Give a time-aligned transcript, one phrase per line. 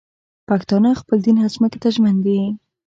[0.47, 2.39] پښتانه خپل دین او ځمکې ته ژمن دي